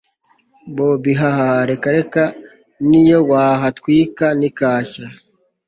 bobi 0.75 1.11
hahaha! 1.21 1.61
reka 1.71 1.87
reka 1.97 2.23
niyo 2.89 3.19
wahatwika 3.31 4.25
ntikashya 4.37 5.05